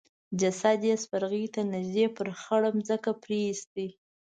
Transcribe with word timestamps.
جسد 0.39 0.79
يې 0.89 0.95
سپرغي 1.03 1.45
ته 1.53 1.61
نږدې 1.73 2.05
پر 2.15 2.27
خړه 2.41 2.69
ځمکه 2.87 3.11
پريېست. 3.23 3.73